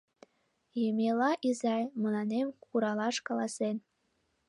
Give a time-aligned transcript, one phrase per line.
[0.85, 3.75] Емела изай мыланем куралаш каласен.